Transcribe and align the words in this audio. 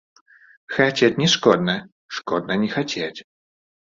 Хацець 0.77 1.17
не 1.23 1.27
шкодна, 1.33 1.75
шкодна 2.19 2.53
не 2.61 2.69
хацець. 2.77 3.19